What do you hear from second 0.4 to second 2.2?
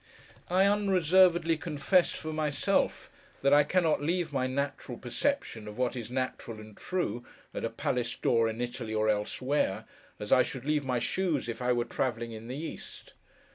I unreservedly confess,